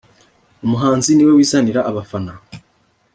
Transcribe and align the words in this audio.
umuhanzi 0.65 1.09
niwe 1.13 1.31
wizanira 1.37 1.81
abafana. 1.89 2.33